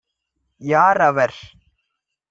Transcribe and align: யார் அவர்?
யார் 0.61 1.01
அவர்? 1.01 1.37